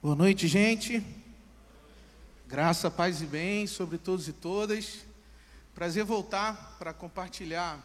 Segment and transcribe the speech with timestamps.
[0.00, 1.04] Boa noite, gente.
[2.46, 5.04] Graça, paz e bem sobre todos e todas.
[5.74, 7.80] Prazer voltar para compartilhar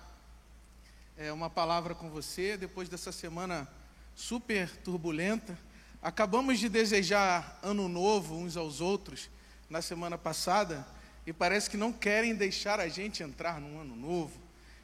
[1.17, 3.67] é, uma palavra com você depois dessa semana
[4.13, 5.57] super turbulenta.
[6.03, 9.27] Acabamos de desejar ano novo uns aos outros
[9.67, 10.85] na semana passada
[11.25, 14.39] e parece que não querem deixar a gente entrar num ano novo.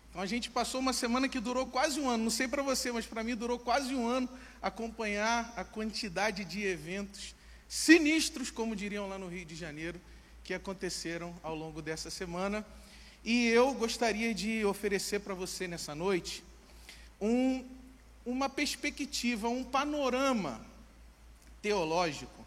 [0.09, 2.91] Então a gente passou uma semana que durou quase um ano, não sei para você,
[2.91, 4.27] mas para mim durou quase um ano
[4.61, 7.35] acompanhar a quantidade de eventos
[7.67, 10.01] sinistros, como diriam lá no Rio de Janeiro,
[10.43, 12.65] que aconteceram ao longo dessa semana.
[13.23, 16.43] E eu gostaria de oferecer para você nessa noite
[17.21, 17.63] um,
[18.25, 20.59] uma perspectiva, um panorama
[21.61, 22.45] teológico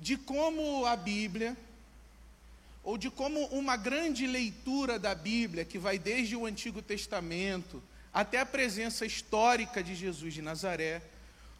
[0.00, 1.56] de como a Bíblia
[2.88, 7.82] ou de como uma grande leitura da Bíblia, que vai desde o Antigo Testamento
[8.14, 11.02] até a presença histórica de Jesus de Nazaré,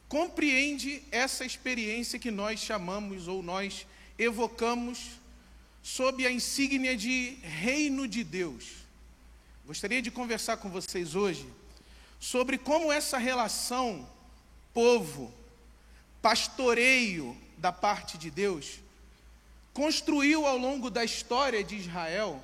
[0.09, 3.87] compreende essa experiência que nós chamamos ou nós
[4.19, 5.21] evocamos
[5.83, 8.65] sob a insígnia de Reino de Deus.
[9.67, 11.47] Gostaria de conversar com vocês hoje
[12.19, 14.09] sobre como essa relação
[14.73, 15.31] povo,
[16.23, 18.81] pastoreio da parte de Deus,
[19.79, 22.43] construiu ao longo da história de Israel,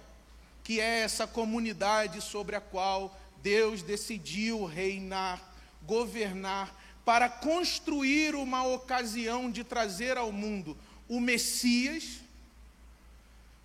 [0.63, 5.43] que é essa comunidade sobre a qual Deus decidiu reinar,
[5.83, 6.73] governar,
[7.05, 12.21] para construir uma ocasião de trazer ao mundo o Messias.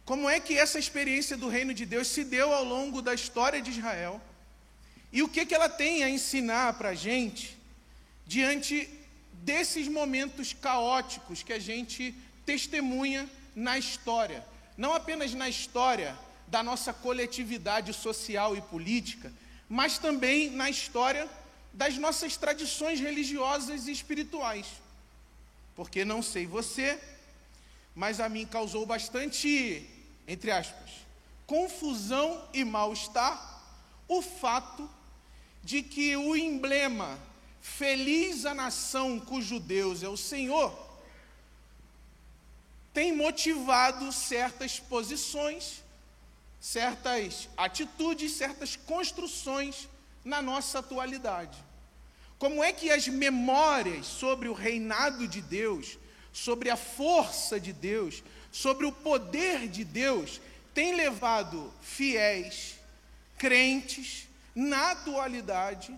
[0.04, 3.61] Como é que essa experiência do reino de Deus se deu ao longo da história
[3.61, 4.20] de Israel?
[5.14, 7.56] E o que, que ela tem a ensinar para a gente
[8.26, 8.89] diante
[9.31, 12.16] desses momentos caóticos que a gente
[12.48, 14.45] testemunha na história,
[14.77, 19.31] não apenas na história da nossa coletividade social e política,
[19.67, 21.29] mas também na história
[21.73, 24.65] das nossas tradições religiosas e espirituais.
[25.75, 26.99] Porque não sei você,
[27.93, 29.85] mas a mim causou bastante,
[30.27, 30.91] entre aspas,
[31.45, 33.61] confusão e mal-estar
[34.08, 34.89] o fato
[35.64, 37.19] de que o emblema
[37.61, 40.89] Feliz a nação cujo Deus é o Senhor
[42.99, 45.82] tem motivado certas posições,
[46.60, 49.87] certas atitudes, certas construções
[50.26, 51.58] na nossa atualidade.
[52.37, 55.98] Como é que as memórias sobre o reinado de Deus,
[56.33, 58.21] sobre a força de Deus,
[58.52, 60.42] sobre o poder de Deus,
[60.73, 62.76] têm levado fiéis,
[63.37, 65.98] crentes, na atualidade,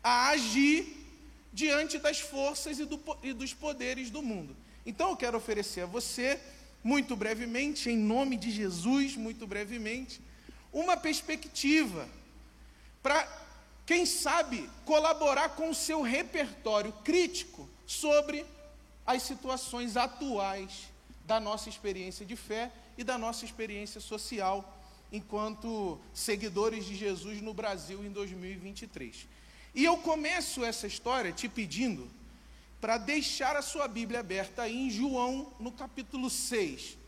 [0.00, 0.96] a agir
[1.52, 4.62] diante das forças e, do, e dos poderes do mundo.
[4.86, 6.40] Então eu quero oferecer a você,
[6.82, 10.20] muito brevemente, em nome de Jesus, muito brevemente,
[10.72, 12.08] uma perspectiva
[13.02, 13.26] para,
[13.86, 18.44] quem sabe, colaborar com o seu repertório crítico sobre
[19.06, 20.88] as situações atuais
[21.26, 24.80] da nossa experiência de fé e da nossa experiência social
[25.12, 29.28] enquanto seguidores de Jesus no Brasil em 2023.
[29.74, 32.08] E eu começo essa história te pedindo
[32.84, 36.98] para deixar a sua Bíblia aberta aí em João, no capítulo 6,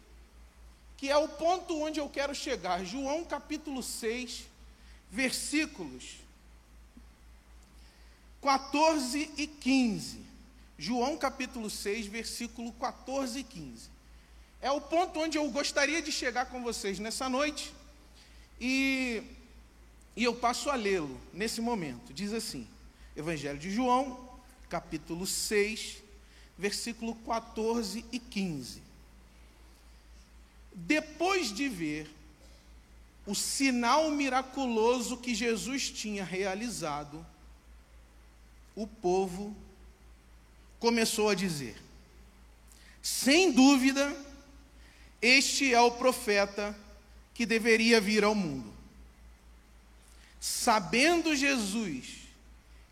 [0.97, 2.83] que é o ponto onde eu quero chegar.
[2.83, 4.45] João, capítulo 6,
[5.11, 6.15] versículos
[8.41, 10.19] 14 e 15.
[10.79, 13.91] João, capítulo 6, versículo 14 e 15.
[14.63, 17.71] É o ponto onde eu gostaria de chegar com vocês nessa noite.
[18.59, 19.23] E,
[20.17, 22.15] e eu passo a lê-lo nesse momento.
[22.15, 22.67] Diz assim:
[23.15, 24.26] Evangelho de João,
[24.69, 26.03] capítulo 6,
[26.59, 28.83] versículo 14 e 15.
[30.75, 32.11] Depois de ver
[33.27, 37.27] o sinal miraculoso que Jesus tinha realizado,
[38.75, 39.57] o povo
[40.79, 41.77] começou a dizer:
[43.03, 44.15] sem dúvida,
[45.21, 46.77] este é o profeta
[47.33, 48.73] que deveria vir ao mundo.
[50.41, 52.26] Sabendo Jesus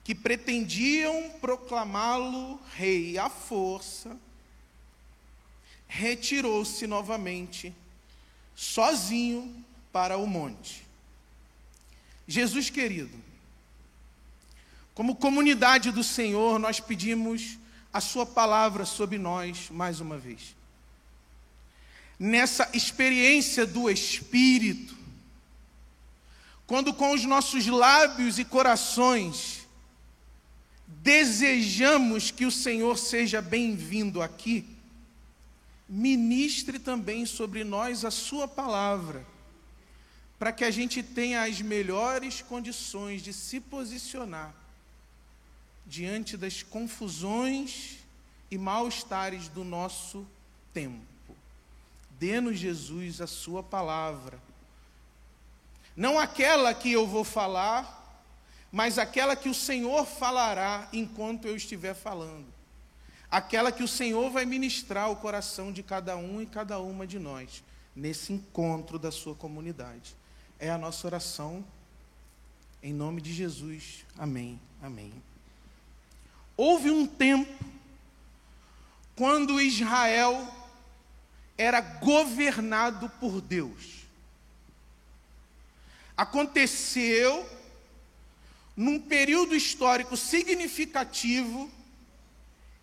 [0.05, 4.15] que pretendiam proclamá-lo rei à força,
[5.89, 7.75] retirou-se novamente,
[8.55, 10.85] sozinho, para o monte.
[12.29, 13.19] Jesus querido,
[14.95, 17.59] como comunidade do Senhor, nós pedimos
[17.93, 20.55] a Sua palavra sobre nós mais uma vez.
[22.19, 24.97] Nessa experiência do Espírito,
[26.67, 29.64] quando com os nossos lábios e corações
[30.87, 34.65] desejamos que o Senhor seja bem-vindo aqui,
[35.89, 39.25] ministre também sobre nós a Sua palavra,
[40.39, 44.55] para que a gente tenha as melhores condições de se posicionar
[45.87, 47.99] diante das confusões
[48.51, 50.27] e mal-estares do nosso
[50.73, 51.05] tempo.
[52.19, 54.39] Dê-nos, Jesus, a Sua palavra.
[55.97, 58.04] Não aquela que eu vou falar,
[58.75, 62.47] mas aquela que o Senhor falará enquanto eu estiver falando.
[63.31, 67.21] Aquela que o Senhor vai ministrar ao coração de cada um e cada uma de
[67.21, 67.63] nós,
[67.95, 70.17] nesse encontro da sua comunidade.
[70.59, 71.65] É a nossa oração,
[72.83, 74.05] em nome de Jesus.
[74.19, 74.61] Amém.
[74.83, 75.13] Amém.
[76.57, 77.65] Houve um tempo
[79.15, 80.53] quando Israel
[81.57, 84.05] era governado por Deus.
[86.17, 87.49] Aconteceu
[88.77, 91.71] num período histórico significativo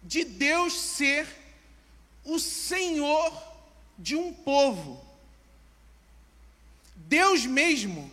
[0.02, 1.28] de Deus ser
[2.24, 3.32] o Senhor
[3.98, 5.04] de um povo.
[6.96, 8.10] Deus mesmo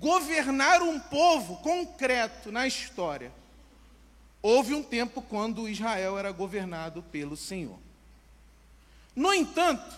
[0.00, 3.32] governar um povo concreto na história.
[4.42, 7.78] Houve um tempo quando Israel era governado pelo Senhor.
[9.14, 9.96] No entanto,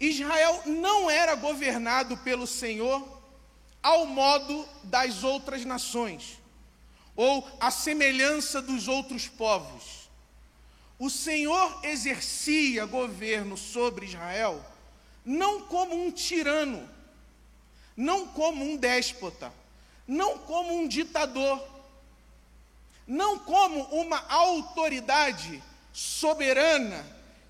[0.00, 3.11] Israel não era governado pelo Senhor
[3.82, 6.38] ao modo das outras nações,
[7.16, 10.08] ou à semelhança dos outros povos.
[10.98, 14.64] O Senhor exercia governo sobre Israel
[15.24, 16.88] não como um tirano,
[17.96, 19.52] não como um déspota,
[20.06, 21.62] não como um ditador,
[23.06, 25.62] não como uma autoridade
[25.92, 27.04] soberana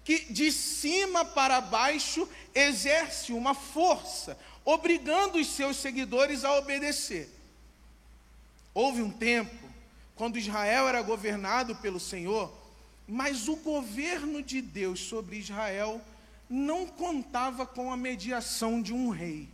[0.05, 7.29] que de cima para baixo exerce uma força, obrigando os seus seguidores a obedecer.
[8.75, 9.55] Houve um tempo
[10.15, 12.53] quando Israel era governado pelo Senhor,
[13.07, 16.01] mas o governo de Deus sobre Israel
[16.49, 19.49] não contava com a mediação de um rei.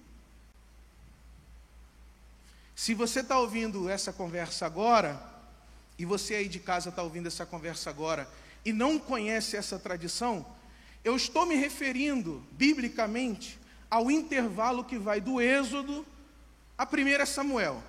[2.74, 5.20] Se você está ouvindo essa conversa agora,
[5.98, 8.30] e você aí de casa está ouvindo essa conversa agora
[8.64, 10.46] e não conhece essa tradição,
[11.02, 13.57] eu estou me referindo, biblicamente,
[13.90, 16.06] ao intervalo que vai do Êxodo
[16.76, 17.82] a 1 Samuel.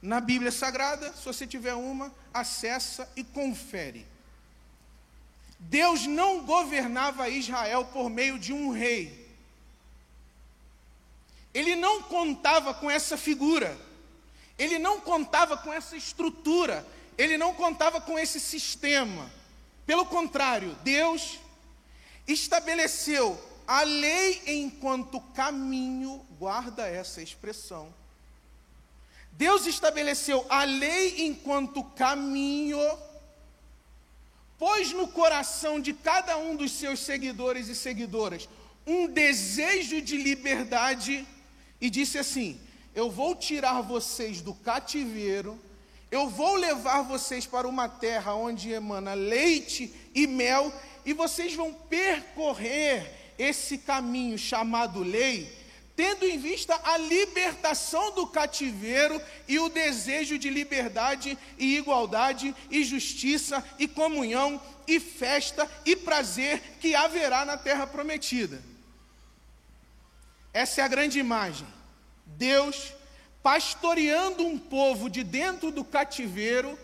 [0.00, 4.06] Na Bíblia Sagrada, se você tiver uma, acessa e confere.
[5.58, 9.30] Deus não governava Israel por meio de um rei.
[11.54, 13.76] Ele não contava com essa figura.
[14.58, 16.84] Ele não contava com essa estrutura
[17.16, 19.30] ele não contava com esse sistema.
[19.86, 21.38] Pelo contrário, Deus
[22.26, 23.40] estabeleceu
[23.72, 27.88] a lei enquanto caminho, guarda essa expressão.
[29.32, 32.78] Deus estabeleceu a lei enquanto caminho,
[34.58, 38.46] pôs no coração de cada um dos seus seguidores e seguidoras
[38.86, 41.26] um desejo de liberdade
[41.80, 42.60] e disse assim:
[42.94, 45.58] Eu vou tirar vocês do cativeiro
[46.10, 50.70] eu vou levar vocês para uma terra onde emana leite e mel,
[51.06, 55.52] e vocês vão percorrer esse caminho chamado lei,
[55.96, 62.84] tendo em vista a libertação do cativeiro e o desejo de liberdade e igualdade e
[62.84, 68.62] justiça e comunhão e festa e prazer que haverá na terra prometida.
[70.52, 71.66] Essa é a grande imagem.
[72.24, 72.92] Deus
[73.42, 76.78] pastoreando um povo de dentro do cativeiro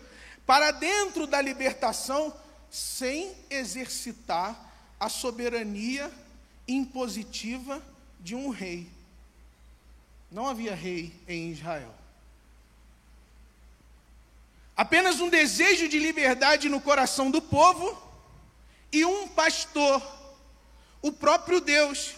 [0.45, 2.33] para dentro da libertação,
[2.69, 4.69] sem exercitar
[4.99, 6.11] a soberania
[6.73, 7.83] impositiva
[8.19, 8.89] de um rei.
[10.31, 11.93] Não havia rei em Israel.
[14.75, 18.01] Apenas um desejo de liberdade no coração do povo
[18.91, 20.01] e um pastor,
[21.01, 22.15] o próprio Deus,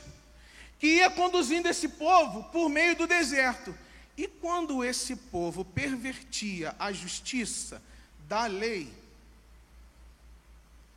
[0.78, 3.76] que ia conduzindo esse povo por meio do deserto
[4.18, 7.82] e quando esse povo pervertia a justiça
[8.28, 8.92] da lei,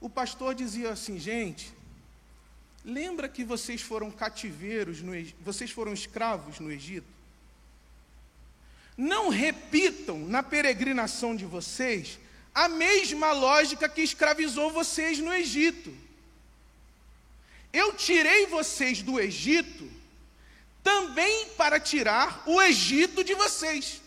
[0.01, 1.73] o pastor dizia assim, gente,
[2.85, 7.07] lembra que vocês foram cativeiros, no, vocês foram escravos no Egito?
[8.97, 12.19] Não repitam na peregrinação de vocês
[12.55, 15.93] a mesma lógica que escravizou vocês no Egito.
[17.73, 19.91] Eu tirei vocês do Egito
[20.85, 24.01] também para tirar o Egito de vocês.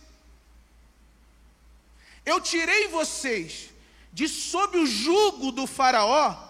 [2.26, 3.70] Eu tirei vocês
[4.14, 6.47] de sob o jugo do Faraó,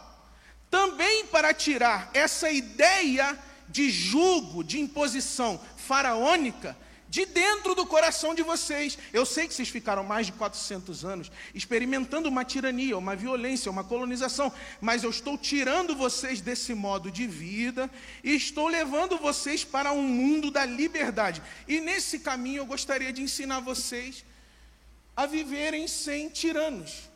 [0.70, 3.38] também para tirar essa ideia
[3.70, 6.76] de jugo, de imposição faraônica
[7.10, 8.98] de dentro do coração de vocês.
[9.14, 13.84] Eu sei que vocês ficaram mais de 400 anos experimentando uma tirania, uma violência, uma
[13.84, 17.90] colonização, mas eu estou tirando vocês desse modo de vida
[18.24, 21.42] e estou levando vocês para um mundo da liberdade.
[21.68, 24.26] E nesse caminho eu gostaria de ensinar vocês
[25.16, 27.07] a viverem sem tiranos.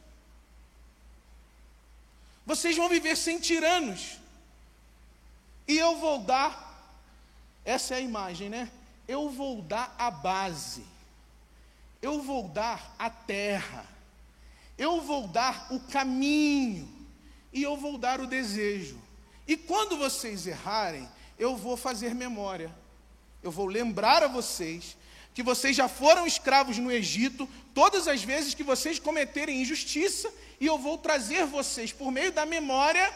[2.46, 4.18] Vocês vão viver sem tiranos.
[5.68, 6.94] E eu vou dar,
[7.64, 8.70] essa é a imagem, né?
[9.08, 10.84] Eu vou dar a base.
[12.02, 13.86] Eu vou dar a terra.
[14.78, 16.90] Eu vou dar o caminho.
[17.54, 19.00] E eu vou dar o desejo.
[19.48, 21.08] E quando vocês errarem,
[21.38, 22.74] eu vou fazer memória.
[23.44, 24.96] Eu vou lembrar a vocês
[25.34, 30.66] que vocês já foram escravos no Egito, todas as vezes que vocês cometerem injustiça, e
[30.66, 33.14] eu vou trazer vocês por meio da memória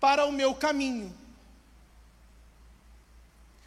[0.00, 1.14] para o meu caminho.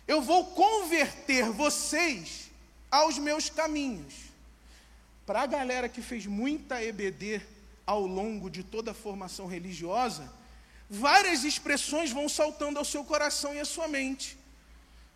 [0.08, 2.52] Eu vou converter vocês
[2.92, 4.14] aos meus caminhos.
[5.26, 7.42] Para a galera que fez muita EBD
[7.86, 10.32] ao longo de toda a formação religiosa,
[10.90, 14.38] várias expressões vão saltando ao seu coração e à sua mente.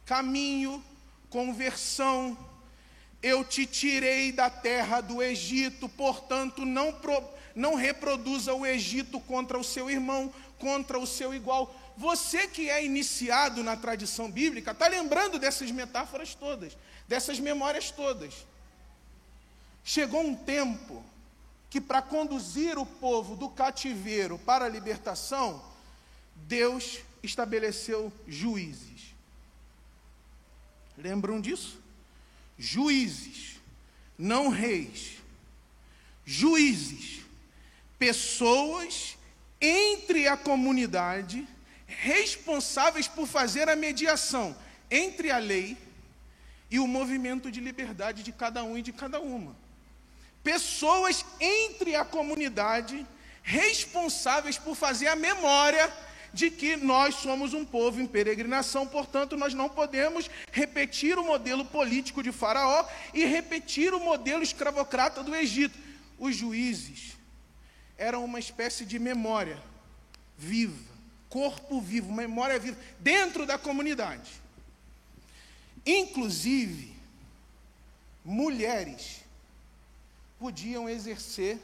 [0.06, 0.84] Caminho,
[1.30, 2.38] conversão,
[3.22, 7.24] eu te tirei da terra do Egito, portanto, não, pro,
[7.56, 11.76] não reproduza o Egito contra o seu irmão, contra o seu igual.
[11.98, 18.34] Você que é iniciado na tradição bíblica, está lembrando dessas metáforas todas, dessas memórias todas.
[19.84, 21.04] Chegou um tempo
[21.70, 25.62] que, para conduzir o povo do cativeiro para a libertação,
[26.36, 29.09] Deus estabeleceu juízes.
[31.02, 31.80] Lembram disso?
[32.58, 33.56] Juízes,
[34.18, 35.14] não reis.
[36.26, 37.22] Juízes,
[37.98, 39.18] pessoas
[39.62, 41.48] entre a comunidade
[41.88, 44.56] responsáveis por fazer a mediação
[44.92, 45.78] entre a lei
[46.70, 49.56] e o movimento de liberdade de cada um e de cada uma.
[50.44, 53.06] Pessoas entre a comunidade
[53.42, 55.92] responsáveis por fazer a memória
[56.34, 61.66] de que nós somos um povo em peregrinação, portanto, nós não podemos repetir o modelo
[61.66, 65.78] político de Faraó e repetir o modelo escravocrata do Egito.
[66.18, 67.18] Os juízes
[67.98, 69.58] eram uma espécie de memória
[70.38, 70.90] viva
[71.30, 74.32] corpo vivo, memória viva, dentro da comunidade.
[75.86, 76.94] Inclusive,
[78.26, 79.22] mulheres
[80.40, 81.60] podiam exercer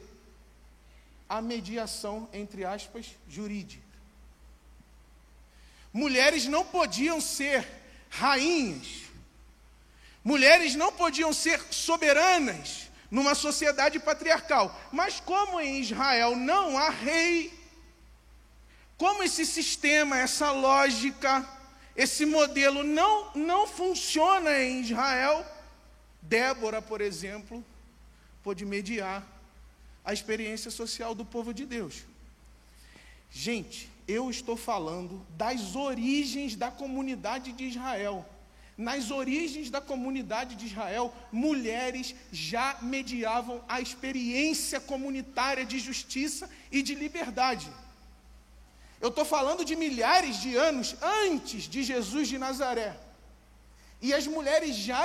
[1.27, 3.83] a mediação, entre aspas, jurídica.
[5.95, 7.65] Mulheres não podiam ser
[8.09, 9.03] rainhas,
[10.21, 14.77] mulheres não podiam ser soberanas numa sociedade patriarcal.
[14.91, 17.57] Mas como em Israel não há rei,
[18.97, 21.47] como esse sistema, essa lógica,
[21.95, 25.45] esse modelo não, não funciona em Israel,
[26.21, 27.63] Débora, por exemplo,
[28.43, 29.25] pôde mediar
[30.03, 32.03] a experiência social do povo de Deus.
[33.31, 38.25] Gente, eu estou falando das origens da comunidade de Israel.
[38.77, 46.81] Nas origens da comunidade de Israel, mulheres já mediavam a experiência comunitária de justiça e
[46.81, 47.71] de liberdade.
[48.99, 52.97] Eu estou falando de milhares de anos antes de Jesus de Nazaré.
[54.01, 55.03] E as mulheres já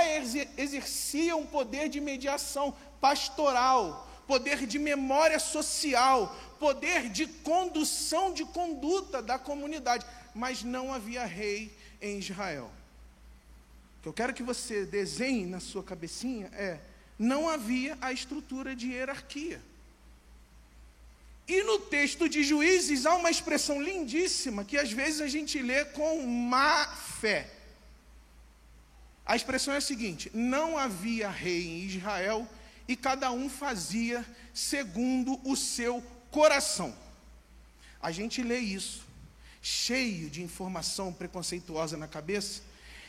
[0.58, 9.38] exerciam poder de mediação pastoral, poder de memória social, poder de condução de conduta da
[9.38, 12.70] comunidade, mas não havia rei em Israel.
[13.98, 16.78] O que eu quero que você desenhe na sua cabecinha é:
[17.18, 19.60] não havia a estrutura de hierarquia.
[21.48, 25.84] E no texto de Juízes há uma expressão lindíssima que às vezes a gente lê
[25.86, 26.86] com má
[27.20, 27.50] fé.
[29.26, 32.46] A expressão é a seguinte: não havia rei em Israel
[32.86, 36.94] e cada um fazia segundo o seu coração.
[38.02, 39.02] A gente lê isso,
[39.60, 42.62] cheio de informação preconceituosa na cabeça,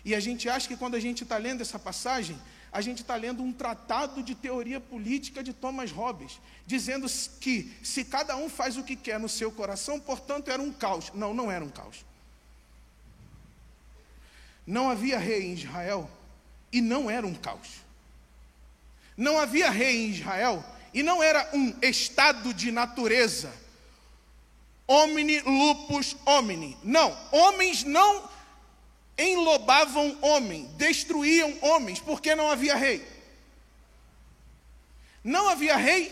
[0.04, 2.40] e a gente acha que quando a gente está lendo essa passagem,
[2.72, 7.08] a gente está lendo um tratado de teoria política de Thomas Hobbes, dizendo
[7.40, 11.12] que se cada um faz o que quer no seu coração, portanto era um caos.
[11.14, 12.06] Não, não era um caos.
[14.66, 16.10] Não havia rei em Israel
[16.72, 17.82] e não era um caos.
[19.18, 23.52] Não havia rei em Israel e não era um estado de natureza.
[24.88, 26.78] Omni lupus homini.
[26.84, 28.30] Não, homens não
[29.18, 33.08] enlobavam homem, destruíam homens, porque não havia rei.
[35.24, 36.12] Não havia rei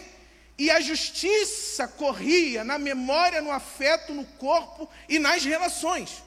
[0.58, 6.22] e a justiça corria na memória, no afeto, no corpo e nas relações.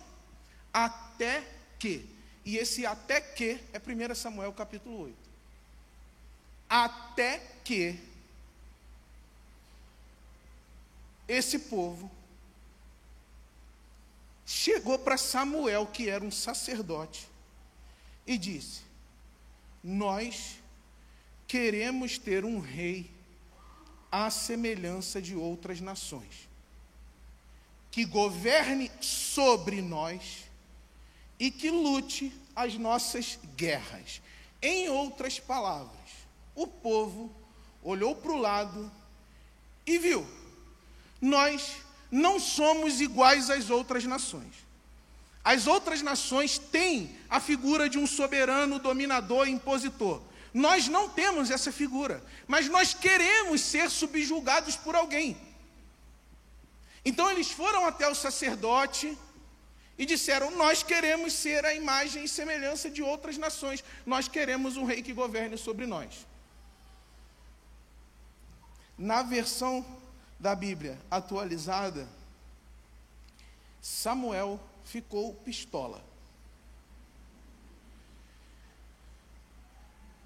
[0.73, 1.42] Até
[1.78, 2.09] que,
[2.44, 5.16] e esse até que é 1 Samuel capítulo 8.
[6.68, 7.99] Até que
[11.33, 12.11] esse povo
[14.45, 17.29] chegou para Samuel, que era um sacerdote,
[18.27, 18.83] e disse:
[19.83, 20.59] Nós
[21.47, 23.11] queremos ter um rei
[24.11, 26.49] à semelhança de outras nações.
[27.91, 30.45] que governe sobre nós
[31.39, 34.23] e que lute as nossas guerras.
[34.62, 36.11] Em outras palavras,
[36.55, 37.31] o povo
[37.83, 38.91] olhou para o lado
[39.87, 40.27] e viu:
[41.23, 41.76] nós
[42.11, 44.52] não somos iguais às outras nações.
[45.45, 50.21] As outras nações têm a figura de um soberano, dominador, impositor.
[50.52, 55.37] Nós não temos essa figura, mas nós queremos ser subjugados por alguém.
[57.05, 59.17] Então eles foram até o sacerdote
[59.97, 64.85] e disseram: Nós queremos ser a imagem e semelhança de outras nações, nós queremos um
[64.85, 66.26] rei que governe sobre nós.
[68.99, 69.85] Na versão
[70.43, 72.09] da Bíblia atualizada,
[73.81, 76.05] Samuel ficou pistola.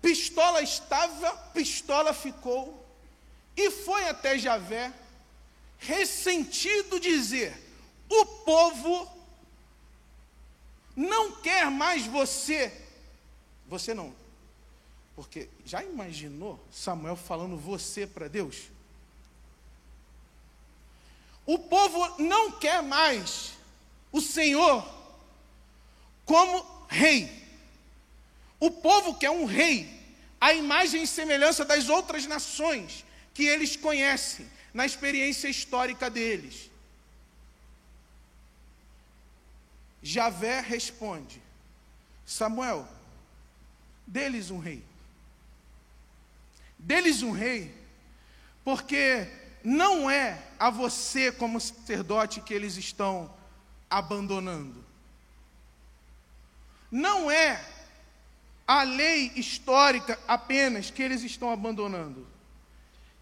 [0.01, 2.83] Pistola estava, pistola ficou,
[3.55, 4.91] e foi até Javé,
[5.79, 7.55] ressentido dizer:
[8.09, 9.11] o povo
[10.97, 12.73] não quer mais você.
[13.69, 14.15] Você não.
[15.15, 18.75] Porque já imaginou Samuel falando você para Deus?
[21.47, 23.53] O povo não quer mais
[24.11, 24.85] o Senhor
[26.25, 27.31] como rei.
[28.59, 29.88] O povo quer um rei,
[30.41, 36.71] a imagem e semelhança das outras nações que eles conhecem na experiência histórica deles.
[40.03, 41.41] Javé responde:
[42.25, 42.88] Samuel,
[44.07, 44.83] deles um rei.
[46.79, 47.75] Deles um rei,
[48.65, 49.29] porque
[49.69, 53.29] não é a você, como sacerdote, que eles estão
[53.91, 54.85] abandonando.
[56.89, 57.61] Não é
[58.65, 62.25] a lei histórica apenas que eles estão abandonando.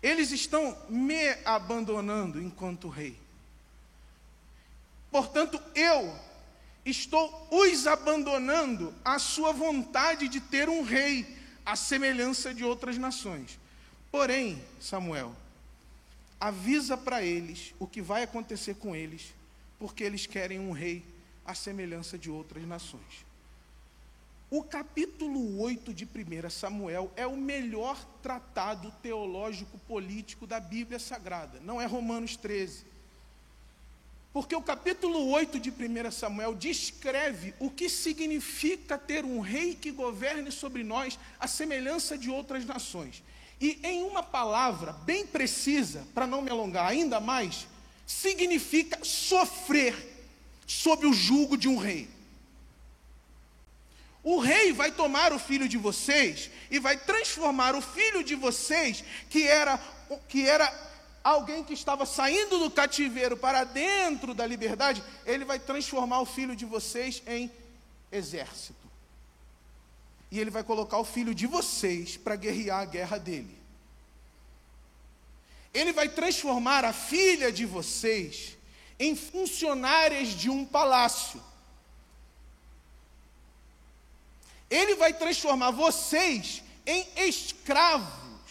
[0.02, 3.18] Eles estão me abandonando enquanto rei.
[5.10, 6.14] Portanto, eu
[6.84, 11.26] estou os abandonando à sua vontade de ter um rei,
[11.64, 13.58] à semelhança de outras nações.
[14.12, 15.34] Porém, Samuel,
[16.40, 19.34] avisa para eles o que vai acontecer com eles,
[19.78, 21.04] porque eles querem um rei
[21.44, 23.24] à semelhança de outras nações.
[24.50, 31.58] O capítulo 8 de 1 Samuel é o melhor tratado teológico político da Bíblia Sagrada,
[31.60, 32.84] não é Romanos 13.
[34.32, 39.92] Porque o capítulo 8 de 1 Samuel descreve o que significa ter um rei que
[39.92, 43.22] governe sobre nós a semelhança de outras nações.
[43.60, 47.66] E em uma palavra bem precisa, para não me alongar ainda mais,
[48.06, 49.94] significa sofrer
[50.66, 52.08] sob o jugo de um rei.
[54.22, 59.04] O rei vai tomar o filho de vocês e vai transformar o filho de vocês,
[59.28, 59.78] que era,
[60.28, 60.66] que era
[61.22, 66.56] alguém que estava saindo do cativeiro para dentro da liberdade, ele vai transformar o filho
[66.56, 67.50] de vocês em
[68.10, 68.83] exército.
[70.34, 73.56] E ele vai colocar o filho de vocês para guerrear a guerra dele.
[75.72, 78.56] Ele vai transformar a filha de vocês
[78.98, 81.40] em funcionárias de um palácio.
[84.68, 88.50] Ele vai transformar vocês em escravos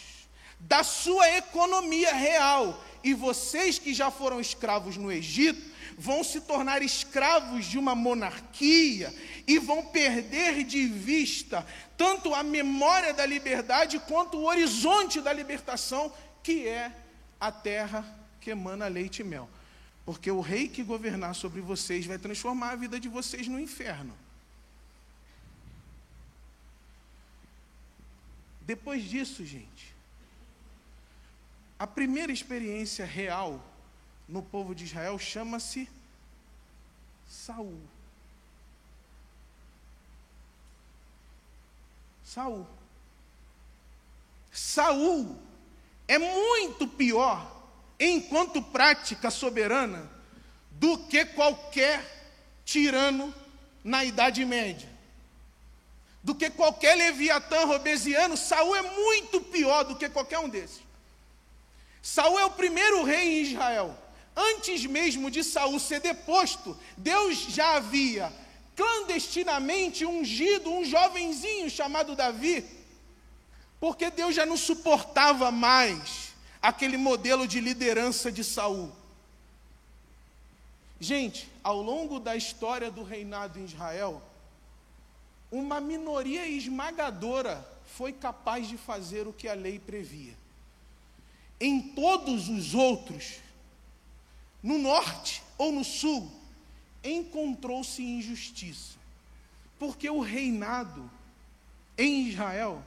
[0.61, 2.81] da sua economia real.
[3.03, 5.61] E vocês que já foram escravos no Egito,
[5.97, 9.13] vão se tornar escravos de uma monarquia
[9.47, 11.65] e vão perder de vista
[11.97, 16.91] tanto a memória da liberdade quanto o horizonte da libertação, que é
[17.39, 18.05] a terra
[18.39, 19.49] que emana leite e mel.
[20.05, 24.13] Porque o rei que governar sobre vocês vai transformar a vida de vocês no inferno.
[28.61, 29.93] Depois disso, gente,
[31.77, 33.63] a primeira experiência real
[34.27, 35.89] no povo de Israel chama-se
[37.27, 37.79] Saul.
[42.23, 42.65] Saul.
[44.51, 45.37] Saul
[46.07, 47.51] é muito pior
[47.99, 50.09] enquanto prática soberana
[50.71, 52.03] do que qualquer
[52.65, 53.33] tirano
[53.83, 54.89] na Idade Média.
[56.23, 60.81] Do que qualquer leviatã robesiano, Saul é muito pior do que qualquer um desses.
[62.01, 64.02] Saul é o primeiro rei em Israel.
[64.35, 68.33] Antes mesmo de Saul ser deposto, Deus já havia
[68.75, 72.65] clandestinamente ungido um jovenzinho chamado Davi,
[73.79, 78.91] porque Deus já não suportava mais aquele modelo de liderança de Saul.
[80.99, 84.21] Gente, ao longo da história do reinado em Israel,
[85.51, 90.33] uma minoria esmagadora foi capaz de fazer o que a lei previa
[91.63, 93.35] em todos os outros,
[94.63, 96.31] no norte ou no sul,
[97.03, 98.93] encontrou-se injustiça.
[99.77, 101.11] Porque o reinado
[101.97, 102.81] em Israel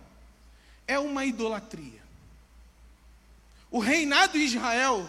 [0.89, 2.03] é uma idolatria.
[3.71, 5.09] O reinado em Israel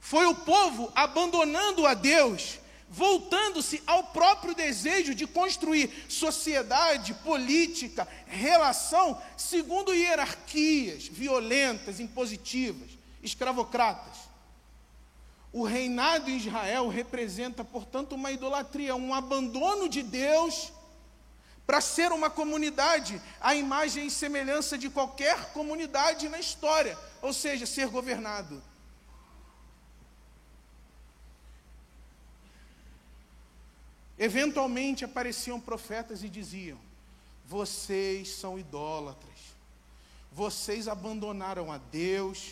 [0.00, 2.58] foi o povo abandonando a Deus,
[2.88, 12.88] voltando-se ao próprio desejo de construir sociedade, política, relação segundo hierarquias violentas, impositivas,
[13.22, 14.19] escravocratas.
[15.52, 20.72] O reinado em Israel representa, portanto, uma idolatria, um abandono de Deus
[21.66, 27.66] para ser uma comunidade, a imagem e semelhança de qualquer comunidade na história, ou seja,
[27.66, 28.62] ser governado.
[34.18, 36.78] Eventualmente apareciam profetas e diziam:
[37.46, 39.38] Vocês são idólatras,
[40.30, 42.50] vocês abandonaram a Deus,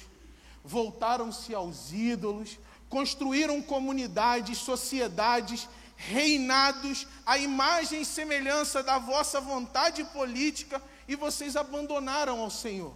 [0.65, 10.81] voltaram-se aos ídolos, construíram comunidades, sociedades, reinados, a imagem e semelhança da vossa vontade política,
[11.07, 12.94] e vocês abandonaram ao Senhor.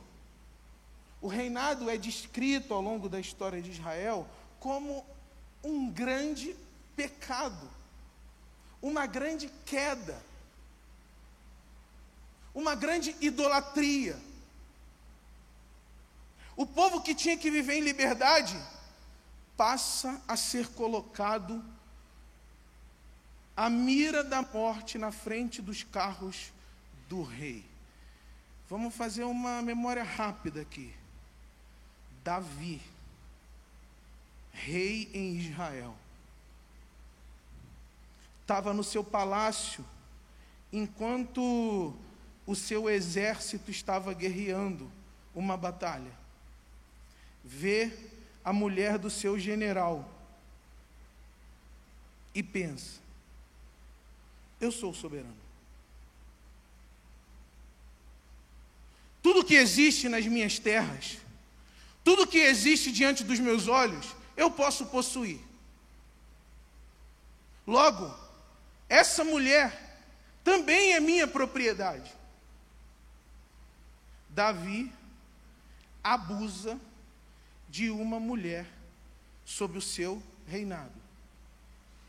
[1.21, 4.29] O reinado é descrito ao longo da história de Israel
[4.61, 5.05] como
[5.63, 6.57] um grande
[6.95, 7.69] pecado,
[8.81, 10.21] uma grande queda,
[12.55, 14.19] uma grande idolatria.
[16.57, 18.57] O povo que tinha que viver em liberdade
[19.63, 21.65] passa a ser colocado
[23.57, 26.53] à mira da morte na frente dos carros
[27.09, 27.65] do rei.
[28.69, 30.93] Vamos fazer uma memória rápida aqui.
[32.25, 32.83] Davi,
[34.51, 35.95] rei em Israel,
[38.41, 39.87] estava no seu palácio
[40.73, 41.95] enquanto
[42.45, 44.91] o seu exército estava guerreando
[45.33, 46.11] uma batalha.
[47.45, 48.12] Vê
[48.45, 50.09] a mulher do seu general
[52.35, 53.01] e pensa:
[54.61, 55.43] eu sou soberano.
[59.23, 61.19] Tudo que existe nas minhas terras,
[62.03, 65.41] tudo que existe diante dos meus olhos, eu posso possuir.
[67.67, 68.13] Logo,
[68.89, 70.01] essa mulher
[70.43, 72.13] também é minha propriedade.
[74.29, 74.93] Davi
[76.03, 76.81] abusa
[77.73, 78.67] de uma mulher
[79.47, 80.93] sob o seu reinado.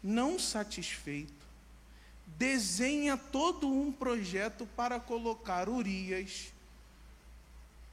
[0.03, 1.31] Não satisfeito,
[2.37, 6.51] desenha todo um projeto para colocar Urias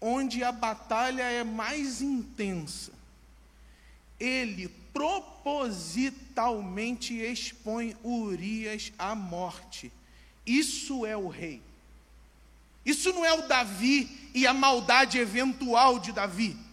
[0.01, 2.91] onde a batalha é mais intensa.
[4.19, 9.93] Ele propositalmente expõe Urias à morte.
[10.45, 11.63] Isso é o rei.
[12.85, 16.69] Isso não é o Davi e a maldade eventual de Davi.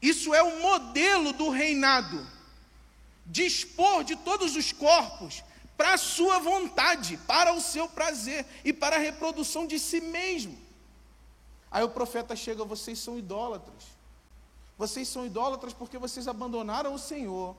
[0.00, 2.26] Isso é o modelo do reinado.
[3.26, 5.44] Dispor de todos os corpos
[5.76, 10.58] para a sua vontade, para o seu prazer e para a reprodução de si mesmo.
[11.70, 13.84] Aí o profeta chega: vocês são idólatras.
[14.76, 17.54] Vocês são idólatras porque vocês abandonaram o Senhor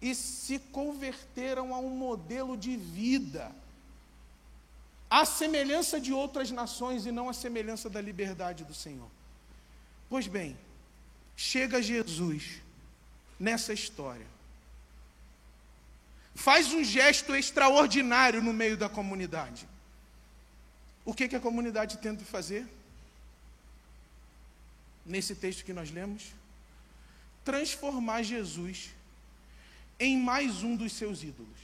[0.00, 3.54] e se converteram a um modelo de vida,
[5.08, 9.08] à semelhança de outras nações e não à semelhança da liberdade do Senhor.
[10.08, 10.58] Pois bem,
[11.42, 12.62] chega Jesus
[13.38, 14.26] nessa história.
[16.34, 19.68] Faz um gesto extraordinário no meio da comunidade.
[21.04, 22.64] O que, que a comunidade tenta fazer?
[25.04, 26.26] Nesse texto que nós lemos,
[27.44, 28.90] transformar Jesus
[29.98, 31.58] em mais um dos seus ídolos.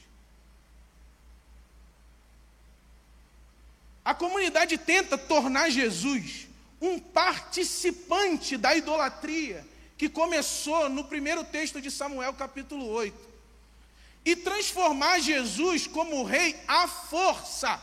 [4.04, 6.47] A comunidade tenta tornar Jesus
[6.80, 13.28] um participante da idolatria que começou no primeiro texto de Samuel, capítulo 8.
[14.24, 17.80] E transformar Jesus como rei à força.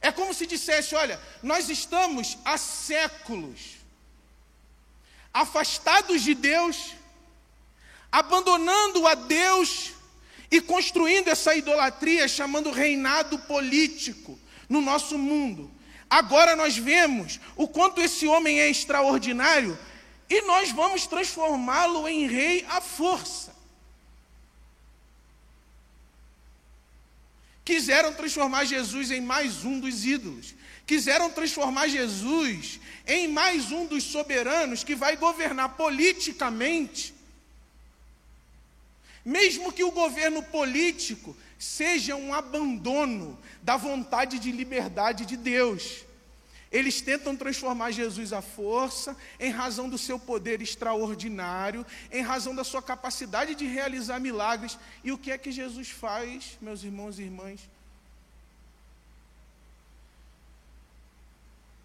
[0.00, 3.80] É como se dissesse: olha, nós estamos há séculos
[5.32, 6.94] afastados de Deus,
[8.10, 9.92] abandonando a Deus
[10.50, 15.70] e construindo essa idolatria, chamando reinado político no nosso mundo.
[16.10, 19.78] Agora nós vemos o quanto esse homem é extraordinário
[20.28, 23.54] e nós vamos transformá-lo em rei à força.
[27.64, 30.56] Quiseram transformar Jesus em mais um dos ídolos.
[30.84, 37.14] Quiseram transformar Jesus em mais um dos soberanos que vai governar politicamente.
[39.24, 46.06] Mesmo que o governo político seja um abandono da vontade de liberdade de Deus.
[46.72, 52.64] Eles tentam transformar Jesus à força, em razão do seu poder extraordinário, em razão da
[52.64, 54.78] sua capacidade de realizar milagres.
[55.04, 57.68] E o que é que Jesus faz, meus irmãos e irmãs?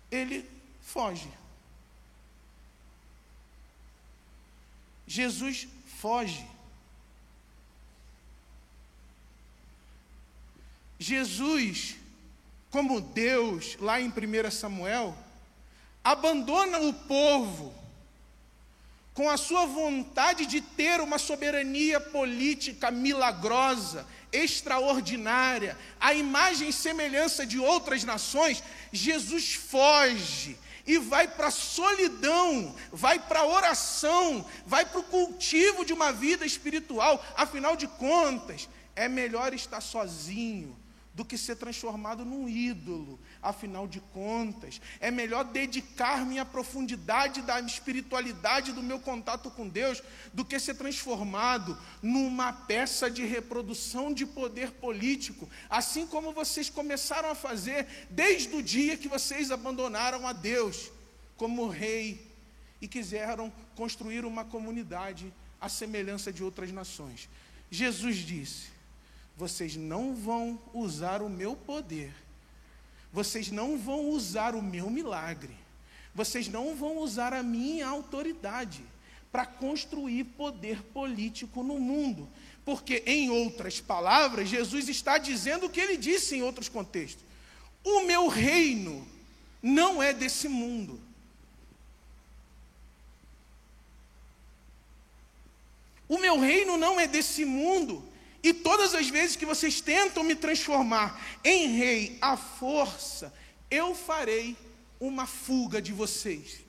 [0.09, 0.49] Ele
[0.81, 1.29] foge.
[5.05, 5.67] Jesus
[5.99, 6.54] foge.
[10.97, 11.95] Jesus
[12.75, 15.17] como Deus, lá em 1 Samuel,
[16.03, 17.73] abandona o povo
[19.13, 27.45] com a sua vontade de ter uma soberania política milagrosa, extraordinária, a imagem e semelhança
[27.45, 34.85] de outras nações, Jesus foge e vai para a solidão, vai para a oração, vai
[34.85, 37.25] para o cultivo de uma vida espiritual.
[37.37, 40.75] Afinal de contas, é melhor estar sozinho
[41.15, 43.17] do que ser transformado num ídolo.
[43.41, 50.03] Afinal de contas, é melhor dedicar-me à profundidade da espiritualidade do meu contato com Deus
[50.33, 57.29] do que ser transformado numa peça de reprodução de poder político, assim como vocês começaram
[57.29, 60.91] a fazer desde o dia que vocês abandonaram a Deus
[61.37, 62.29] como rei
[62.81, 67.29] e quiseram construir uma comunidade à semelhança de outras nações.
[67.71, 68.74] Jesus disse:
[69.37, 72.13] vocês não vão usar o meu poder,
[73.11, 75.55] vocês não vão usar o meu milagre,
[76.13, 78.81] vocês não vão usar a minha autoridade
[79.31, 82.29] para construir poder político no mundo.
[82.63, 87.23] Porque, em outras palavras, Jesus está dizendo o que ele disse em outros contextos:
[87.83, 89.05] o meu reino
[89.61, 90.99] não é desse mundo.
[96.07, 98.03] O meu reino não é desse mundo.
[98.45, 103.33] E todas as vezes que vocês tentam me transformar em rei à força,
[103.71, 104.55] eu farei
[104.99, 106.59] uma fuga de vocês.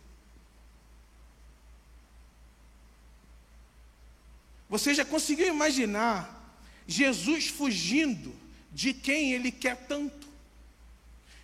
[4.70, 8.34] Você já conseguiu imaginar Jesus fugindo
[8.72, 10.26] de quem ele quer tanto?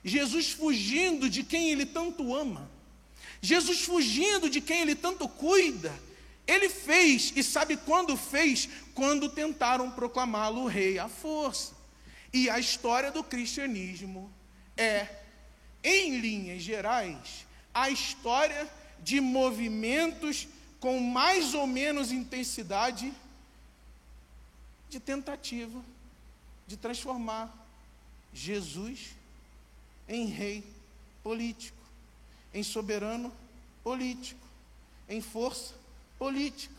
[0.03, 2.71] Jesus fugindo de quem ele tanto ama?
[3.43, 5.93] Jesus fugindo de quem ele tanto cuida?
[6.47, 8.69] Ele fez, e sabe quando fez?
[8.95, 11.75] Quando tentaram proclamá-lo rei à força.
[12.33, 14.33] E a história do cristianismo
[14.77, 15.07] é,
[15.85, 18.69] em linhas gerais, a história
[19.01, 20.49] de movimentos
[20.81, 23.13] com mais ou menos intensidade
[24.89, 25.83] de tentativa
[26.67, 27.53] de transformar
[28.33, 29.15] Jesus
[30.09, 30.65] em rei
[31.23, 31.79] político,
[32.53, 33.33] em soberano
[33.83, 34.41] político,
[35.09, 35.82] em força
[36.23, 36.73] política.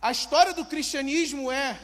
[0.00, 1.78] A história do cristianismo é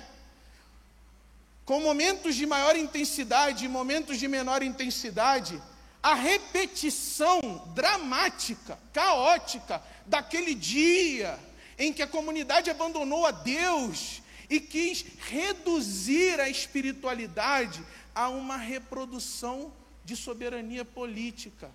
[1.67, 5.63] com momentos de maior intensidade e momentos de menor intensidade,
[6.03, 7.39] a repetição
[7.75, 11.39] dramática, caótica daquele dia
[11.79, 17.85] em que a comunidade abandonou a Deus e quis reduzir a espiritualidade
[18.15, 19.71] a uma reprodução
[20.03, 21.71] de soberania política.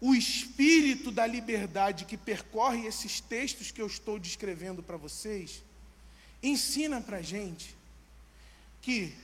[0.00, 5.62] O espírito da liberdade que percorre esses textos que eu estou descrevendo para vocês,
[6.42, 7.74] ensina para a gente
[8.82, 9.14] que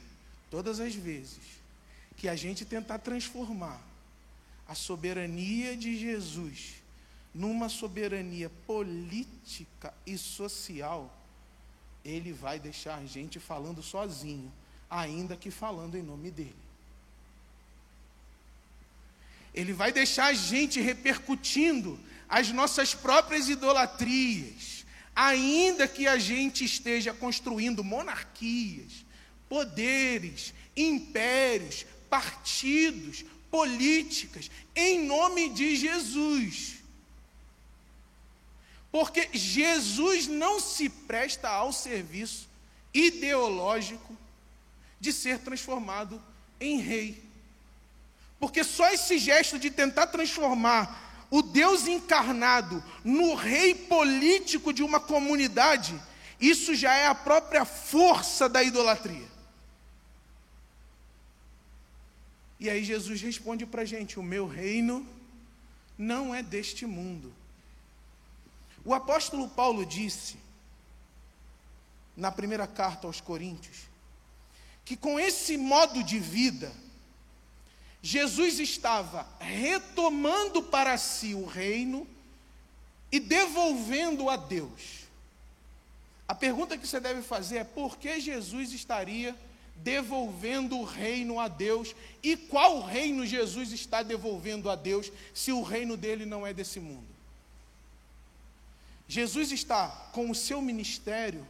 [0.50, 1.40] todas as vezes
[2.16, 3.80] que a gente tentar transformar
[4.66, 6.74] a soberania de Jesus
[7.34, 11.12] numa soberania política e social,
[12.04, 14.52] ele vai deixar a gente falando sozinho,
[14.88, 16.61] ainda que falando em nome dele.
[19.54, 27.12] Ele vai deixar a gente repercutindo as nossas próprias idolatrias, ainda que a gente esteja
[27.12, 29.04] construindo monarquias,
[29.48, 36.76] poderes, impérios, partidos, políticas, em nome de Jesus.
[38.90, 42.48] Porque Jesus não se presta ao serviço
[42.94, 44.16] ideológico
[44.98, 46.22] de ser transformado
[46.60, 47.22] em rei.
[48.42, 54.98] Porque só esse gesto de tentar transformar o Deus encarnado no rei político de uma
[54.98, 55.94] comunidade,
[56.40, 59.28] isso já é a própria força da idolatria.
[62.58, 65.06] E aí Jesus responde para a gente: O meu reino
[65.96, 67.32] não é deste mundo.
[68.84, 70.36] O apóstolo Paulo disse,
[72.16, 73.82] na primeira carta aos Coríntios,
[74.84, 76.72] que com esse modo de vida,
[78.02, 82.06] Jesus estava retomando para si o reino
[83.12, 85.02] e devolvendo a Deus.
[86.26, 89.36] A pergunta que você deve fazer é por que Jesus estaria
[89.76, 91.94] devolvendo o reino a Deus.
[92.22, 96.80] E qual reino Jesus está devolvendo a Deus se o reino dele não é desse
[96.80, 97.06] mundo?
[99.06, 101.46] Jesus está com o seu ministério,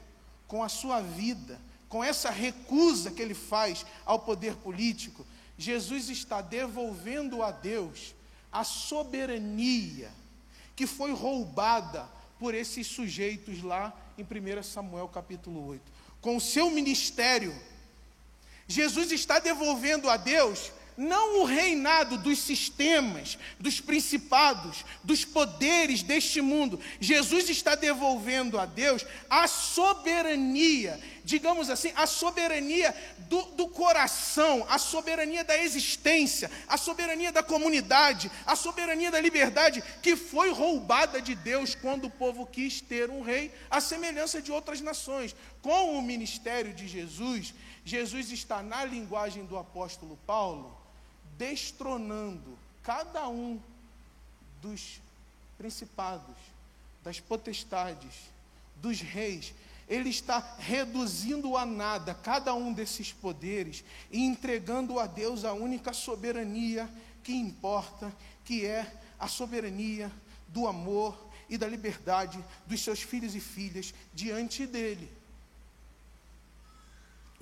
[0.49, 5.25] com a sua vida, com essa recusa que ele faz ao poder político,
[5.57, 8.15] Jesus está devolvendo a Deus
[8.51, 10.11] a soberania
[10.75, 15.83] que foi roubada por esses sujeitos lá em 1 Samuel capítulo 8.
[16.21, 17.55] Com o seu ministério,
[18.67, 26.41] Jesus está devolvendo a Deus não o reinado dos sistemas, dos principados, dos poderes deste
[26.41, 26.79] mundo.
[27.01, 32.95] Jesus está devolvendo a Deus a soberania, digamos assim, a soberania
[33.29, 39.83] do, do, coração, a soberania da existência, a soberania da comunidade, a soberania da liberdade,
[40.03, 44.53] que foi roubada de Deus quando o povo quis ter um rei, à semelhança de
[44.53, 45.35] outras nações.
[45.63, 50.82] Com o ministério de Jesus, Jesus está, na linguagem do apóstolo Paulo,
[51.37, 53.61] destronando cada um
[54.61, 55.01] dos
[55.59, 56.37] principados,
[57.03, 58.31] das potestades,
[58.77, 59.55] dos reis.
[59.89, 65.93] Ele está reduzindo a nada cada um desses poderes e entregando a Deus a única
[65.93, 66.89] soberania
[67.23, 68.13] que importa,
[68.45, 70.11] que é a soberania
[70.49, 75.11] do amor e da liberdade dos seus filhos e filhas diante dele.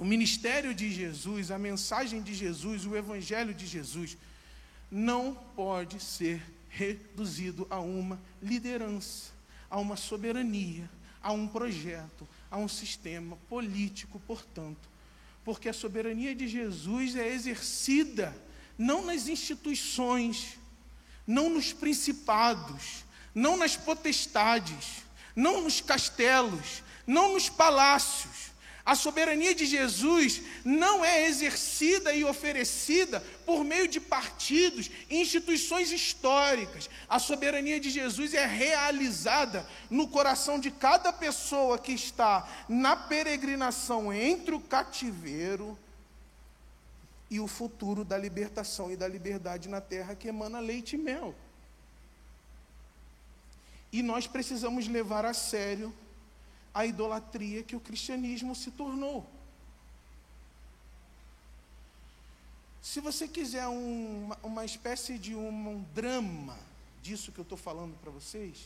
[0.00, 4.16] O ministério de Jesus, a mensagem de Jesus, o evangelho de Jesus,
[4.90, 9.30] não pode ser reduzido a uma liderança,
[9.68, 10.88] a uma soberania,
[11.22, 14.88] a um projeto, a um sistema político, portanto.
[15.44, 18.34] Porque a soberania de Jesus é exercida
[18.78, 20.58] não nas instituições,
[21.26, 25.02] não nos principados, não nas potestades,
[25.36, 28.49] não nos castelos, não nos palácios,
[28.90, 35.92] a soberania de Jesus não é exercida e oferecida por meio de partidos e instituições
[35.92, 36.90] históricas.
[37.08, 44.12] A soberania de Jesus é realizada no coração de cada pessoa que está na peregrinação
[44.12, 45.78] entre o cativeiro
[47.30, 51.32] e o futuro da libertação e da liberdade na terra que emana leite e mel.
[53.92, 55.94] E nós precisamos levar a sério
[56.72, 59.28] a idolatria que o cristianismo se tornou.
[62.82, 66.58] Se você quiser um, uma espécie de um, um drama
[67.02, 68.58] disso que eu estou falando para vocês,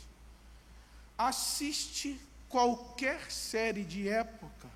[1.17, 4.69] assiste qualquer série de época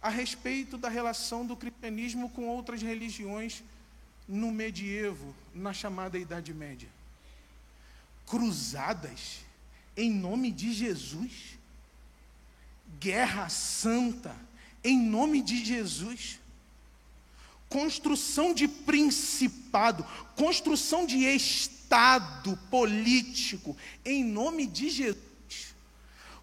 [0.00, 3.62] a respeito da relação do cristianismo com outras religiões
[4.28, 6.88] no medievo, na chamada Idade Média.
[8.26, 9.40] Cruzadas
[9.96, 11.58] em nome de Jesus
[13.00, 14.34] guerra santa,
[14.82, 16.40] em nome de Jesus.
[17.68, 20.06] Construção de principado,
[20.36, 25.74] construção de Estado político, em nome de Jesus.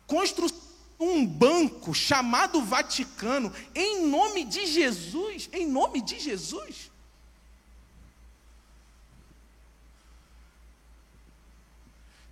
[0.05, 6.91] Construção um banco chamado Vaticano, em nome de Jesus, em nome de Jesus.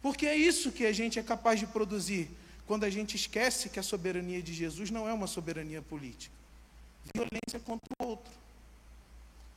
[0.01, 2.29] Porque é isso que a gente é capaz de produzir
[2.67, 6.34] quando a gente esquece que a soberania de Jesus não é uma soberania política.
[7.13, 8.32] Violência contra o outro,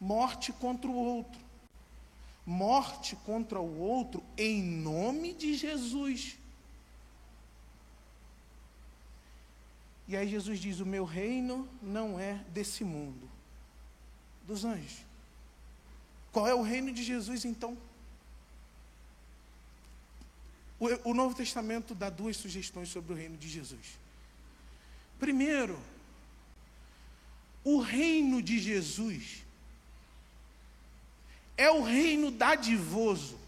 [0.00, 1.40] morte contra o outro,
[2.44, 6.36] morte contra o outro em nome de Jesus.
[10.06, 13.28] E aí Jesus diz: O meu reino não é desse mundo,
[14.46, 15.04] dos anjos.
[16.32, 17.76] Qual é o reino de Jesus então?
[20.84, 23.98] O, o Novo Testamento dá duas sugestões sobre o reino de Jesus.
[25.18, 25.80] Primeiro,
[27.64, 29.42] o reino de Jesus
[31.56, 33.38] é o reino dadivoso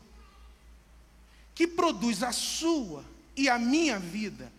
[1.55, 3.05] que produz a sua
[3.37, 4.51] e a minha vida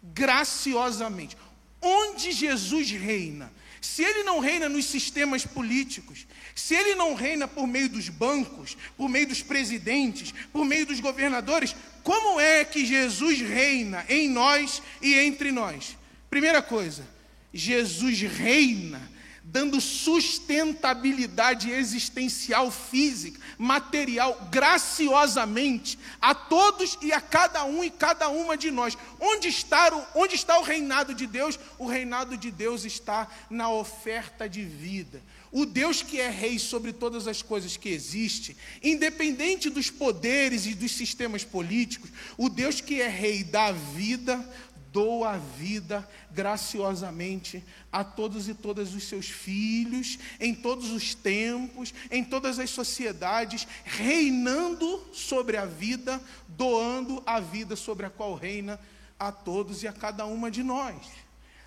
[0.00, 1.36] graciosamente.
[1.82, 7.66] Onde Jesus reina, se ele não reina nos sistemas políticos, se ele não reina por
[7.66, 13.40] meio dos bancos, por meio dos presidentes, por meio dos governadores, como é que Jesus
[13.40, 15.96] reina em nós e entre nós?
[16.28, 17.08] Primeira coisa,
[17.52, 19.10] Jesus reina
[19.42, 28.56] dando sustentabilidade existencial, física, material, graciosamente a todos e a cada um e cada uma
[28.56, 28.96] de nós.
[29.18, 31.58] Onde está o, onde está o reinado de Deus?
[31.78, 35.22] O reinado de Deus está na oferta de vida.
[35.52, 40.74] O Deus que é rei sobre todas as coisas que existem, independente dos poderes e
[40.74, 44.48] dos sistemas políticos, o Deus que é rei da vida,
[44.92, 51.94] doa a vida graciosamente a todos e todas os seus filhos, em todos os tempos,
[52.10, 58.78] em todas as sociedades, reinando sobre a vida, doando a vida sobre a qual reina
[59.18, 60.96] a todos e a cada uma de nós.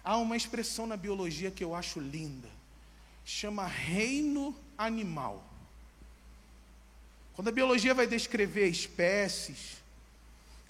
[0.03, 2.49] Há uma expressão na biologia que eu acho linda,
[3.23, 5.43] chama reino animal.
[7.35, 9.82] Quando a biologia vai descrever espécies,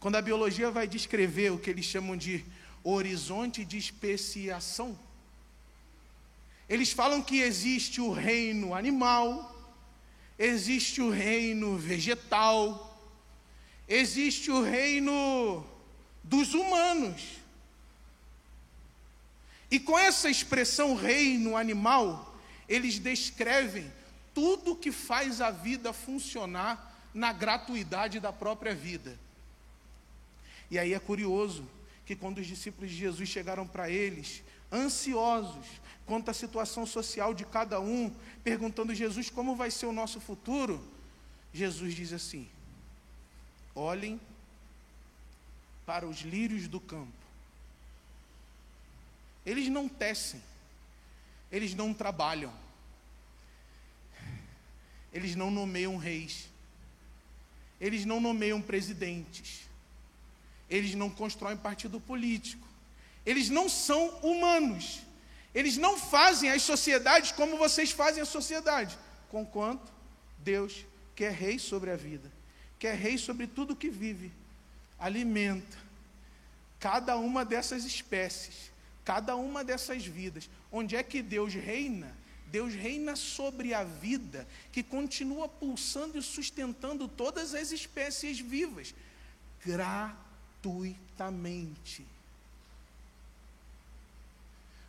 [0.04, 2.44] quando a biologia vai descrever o que eles chamam de
[2.84, 5.00] horizonte de especiação,
[6.68, 9.56] eles falam que existe o reino animal,
[10.38, 13.02] existe o reino vegetal,
[13.88, 15.66] existe o reino
[16.22, 17.38] dos humanos.
[19.72, 22.38] E com essa expressão reino animal,
[22.68, 23.90] eles descrevem
[24.34, 29.23] tudo que faz a vida funcionar na gratuidade da própria vida.
[30.74, 31.70] E aí é curioso
[32.04, 35.68] que quando os discípulos de Jesus chegaram para eles, ansiosos
[36.04, 38.12] quanto à situação social de cada um,
[38.44, 40.84] perguntando Jesus como vai ser o nosso futuro,
[41.54, 42.50] Jesus diz assim:
[43.76, 44.20] olhem
[45.86, 47.14] para os lírios do campo.
[49.46, 50.42] Eles não tecem,
[51.52, 52.52] eles não trabalham,
[55.14, 56.50] eles não nomeiam reis,
[57.80, 59.72] eles não nomeiam presidentes,
[60.70, 62.68] eles não constroem partido político,
[63.26, 65.02] eles não são humanos,
[65.54, 68.98] eles não fazem as sociedades como vocês fazem a sociedade,
[69.30, 69.92] conquanto
[70.40, 70.86] Deus,
[71.16, 72.32] que é rei sobre a vida,
[72.80, 74.32] que é rei sobre tudo que vive,
[75.00, 75.78] alimenta
[76.80, 78.72] cada uma dessas espécies,
[79.06, 80.50] cada uma dessas vidas.
[80.70, 82.14] Onde é que Deus reina?
[82.48, 88.94] Deus reina sobre a vida que continua pulsando e sustentando todas as espécies vivas,
[90.64, 92.06] gratuitamente.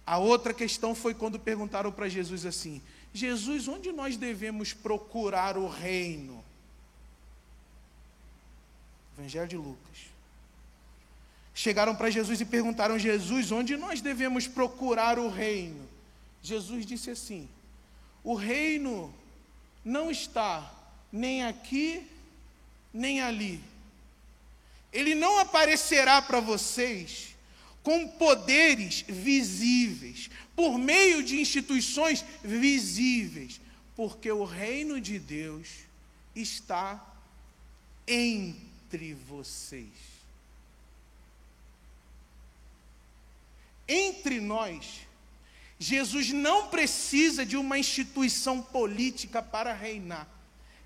[0.07, 2.81] A outra questão foi quando perguntaram para Jesus assim:
[3.13, 6.45] Jesus, onde nós devemos procurar o reino?
[9.19, 10.05] Evangelho de Lucas.
[11.55, 15.89] Chegaram para Jesus e perguntaram: Jesus, onde nós devemos procurar o reino?
[16.43, 17.49] Jesus disse assim:
[18.23, 19.13] O reino
[19.85, 20.71] não está
[21.11, 22.07] nem aqui,
[22.93, 23.74] nem ali.
[24.95, 27.35] Ele não aparecerá para vocês
[27.83, 33.61] com poderes visíveis, por meio de instituições visíveis,
[33.97, 35.69] porque o reino de Deus
[36.35, 37.05] está
[38.07, 39.89] entre vocês.
[43.87, 45.01] Entre nós,
[45.79, 50.29] Jesus não precisa de uma instituição política para reinar,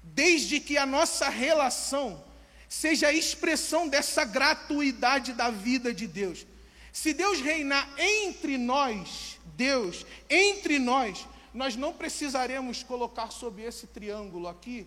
[0.03, 2.27] desde que a nossa relação
[2.69, 6.47] seja a expressão dessa gratuidade da vida de Deus.
[6.93, 14.49] Se Deus reinar entre nós, Deus, entre nós, nós não precisaremos colocar sobre esse triângulo
[14.49, 14.87] aqui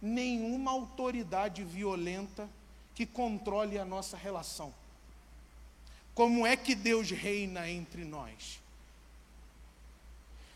[0.00, 2.48] nenhuma autoridade violenta
[2.94, 4.72] que controle a nossa relação.
[6.14, 8.60] Como é que Deus reina entre nós?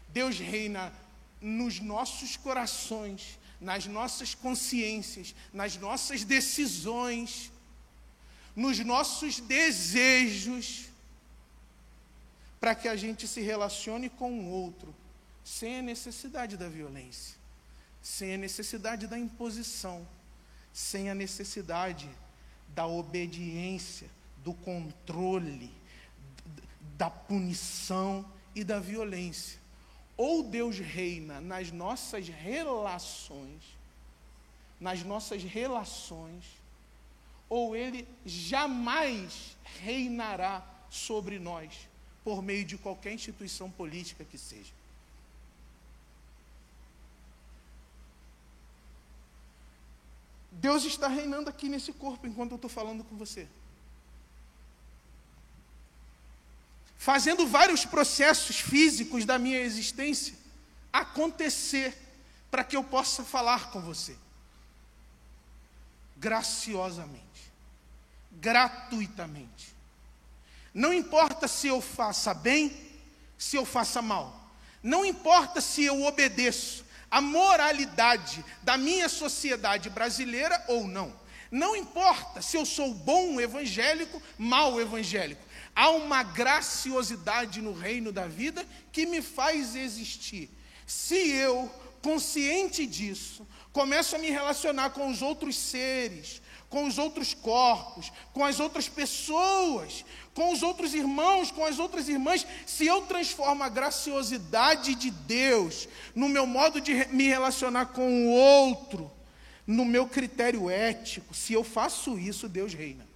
[0.08, 0.92] Deus reina
[1.40, 7.52] nos nossos corações, nas nossas consciências, nas nossas decisões,
[8.56, 10.86] nos nossos desejos,
[12.58, 14.94] para que a gente se relacione com o outro,
[15.44, 17.36] sem a necessidade da violência,
[18.02, 20.06] sem a necessidade da imposição,
[20.72, 22.08] sem a necessidade
[22.68, 24.08] da obediência,
[24.42, 25.70] do controle,
[26.96, 29.59] da punição e da violência.
[30.22, 33.62] Ou Deus reina nas nossas relações,
[34.78, 36.44] nas nossas relações,
[37.48, 41.88] ou Ele jamais reinará sobre nós
[42.22, 44.74] por meio de qualquer instituição política que seja.
[50.52, 53.48] Deus está reinando aqui nesse corpo enquanto eu estou falando com você.
[57.00, 60.34] Fazendo vários processos físicos da minha existência
[60.92, 61.96] acontecer
[62.50, 64.14] para que eu possa falar com você.
[66.14, 67.50] Graciosamente,
[68.32, 69.74] gratuitamente.
[70.74, 72.70] Não importa se eu faça bem,
[73.38, 74.38] se eu faça mal.
[74.82, 81.18] Não importa se eu obedeço, a moralidade da minha sociedade brasileira ou não.
[81.50, 85.48] Não importa se eu sou bom evangélico, mau evangélico.
[85.74, 90.50] Há uma graciosidade no reino da vida que me faz existir.
[90.86, 91.70] Se eu,
[92.02, 98.44] consciente disso, começo a me relacionar com os outros seres, com os outros corpos, com
[98.44, 100.04] as outras pessoas,
[100.34, 105.88] com os outros irmãos, com as outras irmãs, se eu transformo a graciosidade de Deus
[106.14, 109.10] no meu modo de me relacionar com o outro,
[109.66, 113.09] no meu critério ético, se eu faço isso, Deus reina.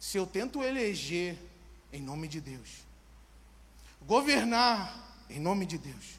[0.00, 1.36] Se eu tento eleger
[1.92, 2.68] em nome de Deus,
[4.00, 6.18] governar em nome de Deus,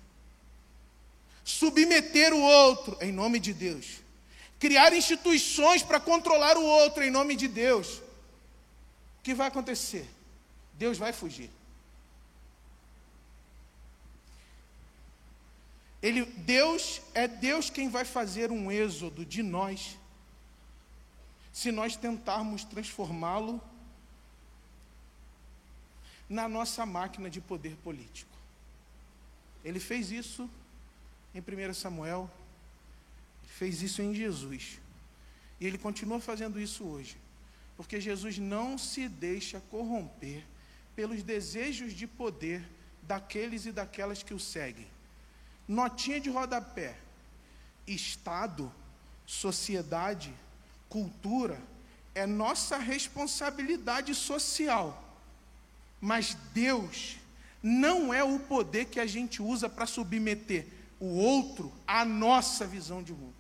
[1.44, 4.02] submeter o outro em nome de Deus,
[4.60, 10.08] criar instituições para controlar o outro em nome de Deus, o que vai acontecer?
[10.76, 11.50] Deus vai fugir.
[16.04, 19.98] Ele, Deus é Deus quem vai fazer um êxodo de nós,
[21.52, 23.62] se nós tentarmos transformá-lo
[26.32, 28.32] na nossa máquina de poder político.
[29.66, 30.50] Ele fez isso
[31.36, 32.30] em 1 Samuel
[33.46, 34.80] fez isso em Jesus.
[35.60, 37.18] E ele continua fazendo isso hoje.
[37.76, 40.44] Porque Jesus não se deixa corromper
[40.96, 42.64] pelos desejos de poder
[43.04, 44.88] daqueles e daquelas que o seguem.
[45.68, 46.98] Notinha de rodapé:
[47.86, 48.72] Estado,
[49.26, 50.34] sociedade,
[50.88, 51.62] cultura
[52.16, 55.01] é nossa responsabilidade social.
[56.02, 57.18] Mas Deus
[57.62, 60.68] não é o poder que a gente usa para submeter
[61.00, 63.36] o outro à nossa visão de mundo.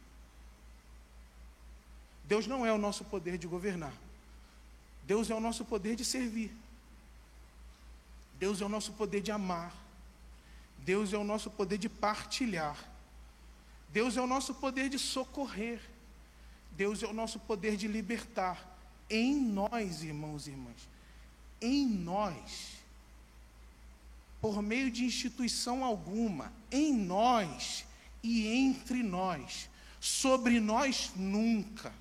[2.26, 3.94] Deus não é o nosso poder de governar.
[5.06, 6.52] Deus é o nosso poder de servir.
[8.40, 9.76] Deus é o nosso poder de amar.
[10.78, 12.78] Deus é o nosso poder de partilhar.
[13.90, 15.82] Deus é o nosso poder de socorrer.
[16.72, 18.66] Deus é o nosso poder de libertar.
[19.10, 20.88] Em nós, irmãos e irmãs.
[21.62, 22.72] Em nós.
[24.42, 26.52] Por meio de instituição alguma.
[26.72, 27.86] Em nós
[28.24, 29.70] e entre nós.
[30.00, 31.94] Sobre nós nunca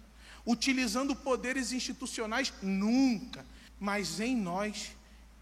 [0.45, 3.45] utilizando poderes institucionais, nunca,
[3.79, 4.93] mas em nós,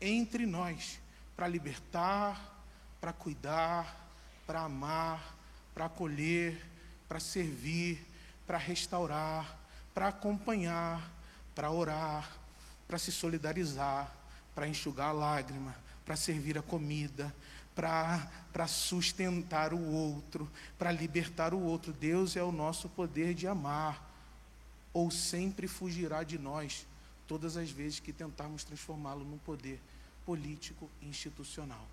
[0.01, 0.99] entre nós,
[1.37, 2.63] para libertar,
[3.01, 4.11] para cuidar,
[4.47, 5.37] para amar,
[5.75, 6.61] para acolher,
[7.09, 8.05] para servir,
[8.47, 9.59] para restaurar,
[9.95, 11.11] para acompanhar,
[11.55, 12.31] para orar,
[12.89, 14.11] para se solidarizar,
[14.55, 17.33] para enxugar a lágrima, para servir a comida,
[17.75, 21.93] para sustentar o outro, para libertar o outro.
[21.93, 24.05] Deus é o nosso poder de amar
[24.93, 26.87] ou sempre fugirá de nós
[27.29, 29.79] todas as vezes que tentarmos transformá-lo num poder
[30.25, 31.87] político e institucional.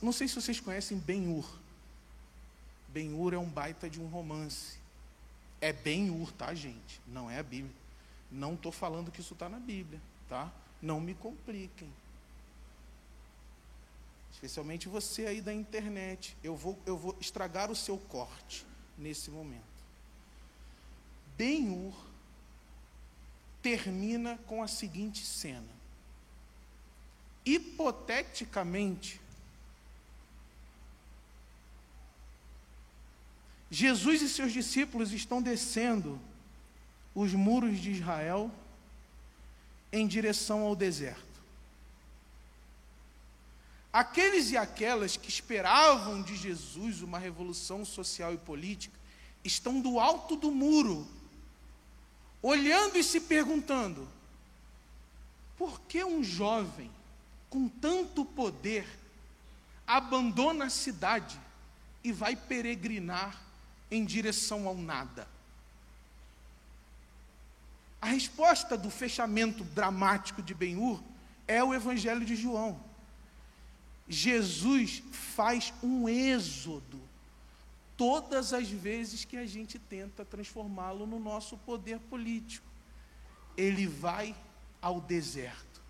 [0.00, 1.44] Não sei se vocês conhecem Ben-Hur.
[2.88, 4.78] Ben-Hur é um baita de um romance.
[5.60, 7.00] É Ben-Hur, tá, gente?
[7.06, 7.74] Não é a Bíblia.
[8.30, 10.52] Não estou falando que isso está na Bíblia, tá?
[10.82, 11.90] Não me compliquem.
[14.32, 16.36] Especialmente você aí da internet.
[16.44, 18.66] Eu vou, eu vou estragar o seu corte
[18.98, 19.64] nesse momento.
[21.36, 21.94] Ben-Hur
[23.62, 25.74] termina com a seguinte cena.
[27.44, 29.20] Hipoteticamente,
[33.70, 36.20] Jesus e seus discípulos estão descendo
[37.14, 38.50] os muros de Israel
[39.92, 41.24] em direção ao deserto.
[43.92, 48.94] Aqueles e aquelas que esperavam de Jesus uma revolução social e política
[49.42, 51.08] estão do alto do muro,
[52.42, 54.06] olhando e se perguntando:
[55.56, 56.90] por que um jovem
[57.48, 58.86] com tanto poder
[59.86, 61.40] abandona a cidade
[62.04, 63.45] e vai peregrinar
[63.90, 65.28] em direção ao nada?
[68.00, 71.02] A resposta do fechamento dramático de Ben-Hur
[71.48, 72.80] é o Evangelho de João.
[74.08, 77.00] Jesus faz um êxodo
[77.96, 82.66] todas as vezes que a gente tenta transformá-lo no nosso poder político.
[83.56, 84.36] Ele vai
[84.80, 85.80] ao deserto.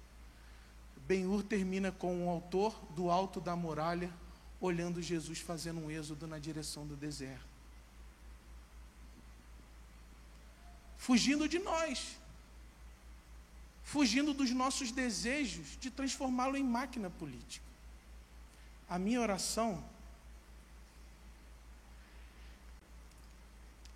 [1.07, 4.11] Ben-Hur termina com o autor do alto da muralha
[4.61, 7.46] olhando Jesus fazendo um êxodo na direção do deserto.
[10.99, 12.17] Fugindo de nós.
[13.85, 17.65] Fugindo dos nossos desejos de transformá-lo em máquina política.
[18.89, 19.83] A minha oração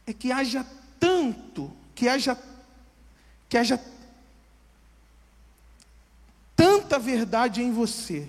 [0.06, 0.66] é que haja
[0.98, 2.36] tanto, que haja
[3.48, 3.82] que haja
[6.54, 8.28] tanta verdade em você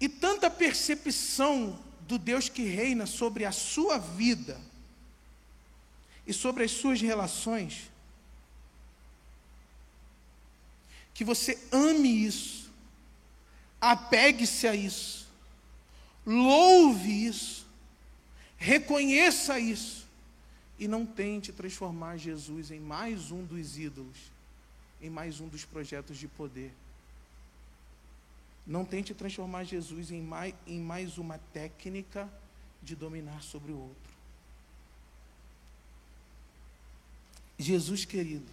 [0.00, 1.78] e tanta percepção
[2.08, 4.58] do Deus que reina sobre a sua vida
[6.26, 7.90] e sobre as suas relações,
[11.14, 12.62] que você ame isso
[13.82, 15.26] Apegue-se a isso.
[16.24, 17.66] louve isso,
[18.56, 20.06] reconheça isso
[20.78, 24.30] e não tente transformar Jesus em mais um dos ídolos,
[25.00, 26.72] em mais um dos projetos de poder.
[28.64, 32.32] Não tente transformar Jesus em mais, em mais uma técnica
[32.80, 34.11] de dominar sobre o outro.
[37.62, 38.50] Jesus querido,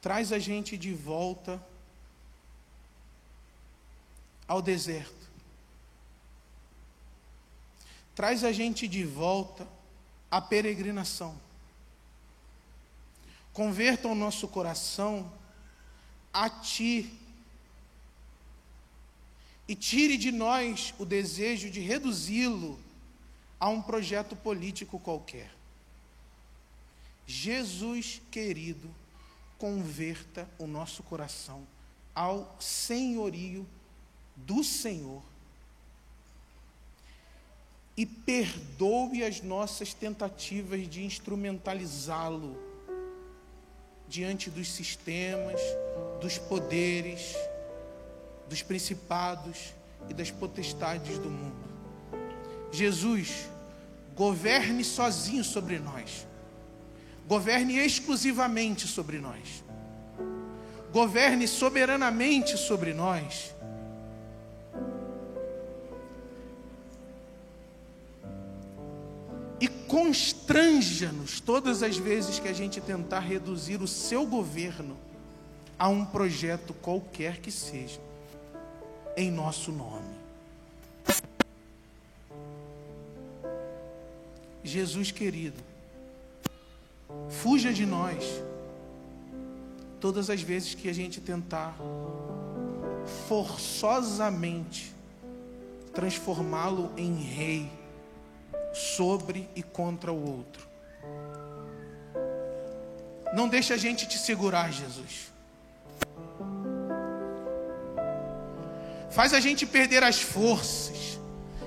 [0.00, 1.62] traz a gente de volta
[4.46, 5.28] ao deserto.
[8.14, 9.68] Traz a gente de volta
[10.30, 11.38] à peregrinação.
[13.52, 15.32] Converta o nosso coração
[16.32, 17.12] a Ti.
[19.68, 22.80] E tire de nós o desejo de reduzi-lo
[23.60, 25.57] a um projeto político qualquer.
[27.30, 28.88] Jesus querido,
[29.58, 31.62] converta o nosso coração
[32.14, 33.66] ao senhorio
[34.34, 35.22] do Senhor
[37.94, 42.56] e perdoe as nossas tentativas de instrumentalizá-lo
[44.08, 45.60] diante dos sistemas,
[46.22, 47.34] dos poderes,
[48.48, 49.74] dos principados
[50.08, 51.68] e das potestades do mundo.
[52.72, 53.50] Jesus,
[54.14, 56.26] governe sozinho sobre nós,
[57.28, 59.62] governe exclusivamente sobre nós,
[60.90, 63.54] governe soberanamente sobre nós
[69.88, 74.96] constranja-nos todas as vezes que a gente tentar reduzir o seu governo
[75.78, 78.00] a um projeto qualquer que seja,
[79.16, 80.18] em nosso nome.
[84.62, 85.62] Jesus querido,
[87.28, 88.24] fuja de nós
[90.00, 91.76] todas as vezes que a gente tentar
[93.28, 94.94] forçosamente
[95.92, 97.70] transformá-lo em rei
[98.72, 100.68] sobre e contra o outro.
[103.34, 105.32] Não deixe a gente te segurar, Jesus.
[109.10, 111.18] Faz a gente perder as forças,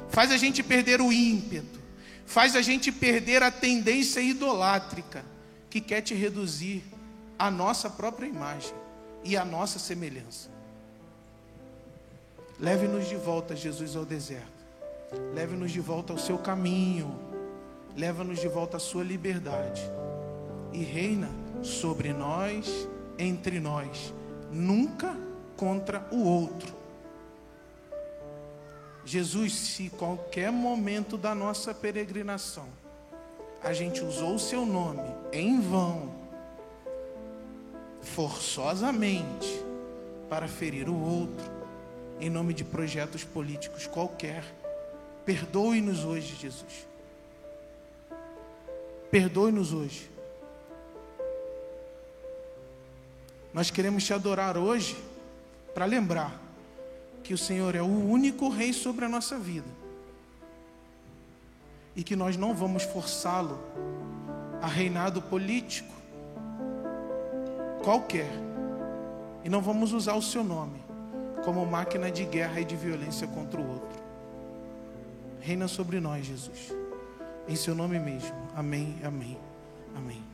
[0.10, 1.80] faz a gente perder o ímpeto,
[2.26, 5.31] faz a gente perder a tendência idolátrica
[5.72, 6.84] que quer te reduzir
[7.40, 8.76] à nossa própria imagem
[9.24, 10.52] e à nossa semelhança.
[12.60, 14.62] Leve-nos de volta, Jesus, ao deserto
[15.34, 17.14] Leve-nos de volta ao seu caminho.
[17.98, 19.82] Leva-nos de volta à sua liberdade.
[20.72, 21.30] E reina
[21.62, 22.88] sobre nós,
[23.20, 24.14] entre nós,
[24.52, 25.16] nunca
[25.58, 26.74] contra o outro.
[29.04, 32.68] Jesus, se qualquer momento da nossa peregrinação
[33.64, 36.14] a gente usou o seu nome em vão,
[38.02, 39.64] forçosamente,
[40.30, 41.52] para ferir o outro,
[42.20, 44.44] em nome de projetos políticos qualquer,
[45.26, 46.88] Perdoe-nos hoje, Jesus.
[49.10, 50.10] Perdoe-nos hoje.
[53.54, 54.98] Nós queremos te adorar hoje
[55.74, 56.42] para lembrar
[57.24, 59.81] que o Senhor é o único rei sobre a nossa vida
[61.96, 63.60] e que nós não vamos forçá-lo
[64.62, 65.94] a reinado político
[67.84, 68.30] qualquer
[69.44, 70.80] e não vamos usar o seu nome
[71.44, 74.00] como máquina de guerra e de violência contra o outro.
[75.40, 76.72] Reina sobre nós, Jesus.
[77.48, 78.36] Em seu nome mesmo.
[78.56, 79.38] Amém, amém,
[79.96, 80.31] amém.